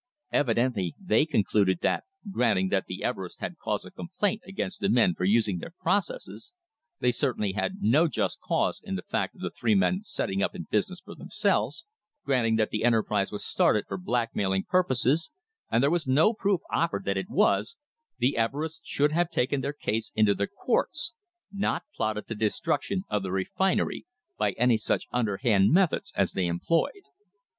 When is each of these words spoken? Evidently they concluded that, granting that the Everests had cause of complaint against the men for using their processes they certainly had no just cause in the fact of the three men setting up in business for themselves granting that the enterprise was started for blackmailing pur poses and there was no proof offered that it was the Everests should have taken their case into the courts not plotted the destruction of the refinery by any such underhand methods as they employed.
Evidently 0.31 0.95
they 0.99 1.27
concluded 1.27 1.77
that, 1.83 2.05
granting 2.31 2.69
that 2.69 2.85
the 2.87 3.03
Everests 3.03 3.37
had 3.37 3.59
cause 3.59 3.85
of 3.85 3.93
complaint 3.93 4.41
against 4.47 4.79
the 4.81 4.89
men 4.89 5.13
for 5.13 5.25
using 5.25 5.59
their 5.59 5.75
processes 5.79 6.53
they 6.99 7.11
certainly 7.11 7.51
had 7.51 7.83
no 7.83 8.07
just 8.07 8.39
cause 8.39 8.81
in 8.83 8.95
the 8.95 9.03
fact 9.03 9.35
of 9.35 9.41
the 9.41 9.51
three 9.51 9.75
men 9.75 10.01
setting 10.03 10.41
up 10.41 10.55
in 10.55 10.65
business 10.71 10.99
for 11.01 11.13
themselves 11.13 11.85
granting 12.25 12.55
that 12.55 12.71
the 12.71 12.83
enterprise 12.83 13.31
was 13.31 13.45
started 13.45 13.85
for 13.87 13.95
blackmailing 13.99 14.63
pur 14.67 14.83
poses 14.83 15.29
and 15.69 15.83
there 15.83 15.91
was 15.91 16.07
no 16.07 16.33
proof 16.33 16.61
offered 16.71 17.05
that 17.05 17.15
it 17.15 17.29
was 17.29 17.77
the 18.17 18.37
Everests 18.39 18.81
should 18.83 19.11
have 19.11 19.29
taken 19.29 19.61
their 19.61 19.71
case 19.71 20.11
into 20.15 20.33
the 20.33 20.47
courts 20.47 21.13
not 21.51 21.83
plotted 21.95 22.25
the 22.25 22.33
destruction 22.33 23.03
of 23.07 23.21
the 23.21 23.31
refinery 23.31 24.07
by 24.35 24.53
any 24.53 24.77
such 24.77 25.05
underhand 25.11 25.71
methods 25.71 26.11
as 26.15 26.31
they 26.31 26.47
employed. 26.47 27.03